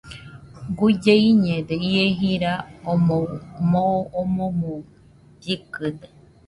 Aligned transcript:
Guille 0.77 1.13
iñede, 1.29 1.75
ie 1.91 2.03
jira 2.19 2.53
omoɨ 2.91 3.23
moo 3.71 3.99
omoɨmo 4.19 4.71
llɨkɨde 5.43 6.07